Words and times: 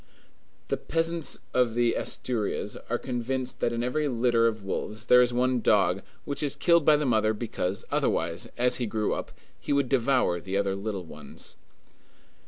The 0.69 0.77
peasants 0.77 1.37
of 1.53 1.77
Asturias 1.77 2.75
are 2.89 2.97
convinced 2.97 3.59
that 3.59 3.71
in 3.71 3.83
every 3.83 4.07
litter 4.07 4.47
of 4.47 4.63
wolves 4.63 5.05
there 5.05 5.21
is 5.21 5.31
one 5.31 5.61
dog, 5.61 6.01
which 6.25 6.41
is 6.41 6.55
killed 6.55 6.83
by 6.83 6.97
the 6.97 7.05
mother 7.05 7.35
because, 7.35 7.85
otherwise, 7.91 8.47
as 8.57 8.77
he 8.77 8.87
grew 8.87 9.13
up, 9.13 9.31
he 9.59 9.71
would 9.71 9.89
devour 9.89 10.41
the 10.41 10.57
other 10.57 10.75
little 10.75 11.05
ones. 11.05 11.55